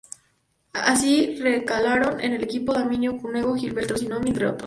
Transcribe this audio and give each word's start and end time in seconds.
Así, 0.73 1.37
recalaron 1.39 2.21
en 2.21 2.33
el 2.33 2.41
equipo 2.43 2.73
Damiano 2.73 3.19
Cunego 3.19 3.55
y 3.55 3.59
Gilberto 3.59 3.95
Simoni, 3.95 4.31
entre 4.31 4.47
otros. 4.47 4.59